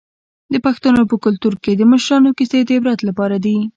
[0.53, 3.57] د پښتنو په کلتور کې د مشرانو کیسې د عبرت لپاره دي.